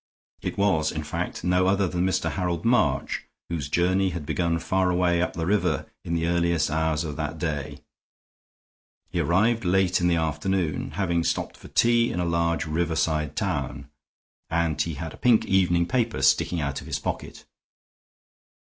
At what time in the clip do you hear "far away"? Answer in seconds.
4.57-5.21